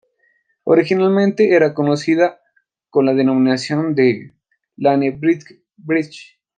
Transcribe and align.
Originalmente 0.63 1.53
era 1.55 1.75
conocida 1.75 2.41
con 2.89 3.05
la 3.05 3.13
denominación 3.13 3.93
de 3.93 4.33
"Lane 4.75 5.11
Bridge". 5.11 6.41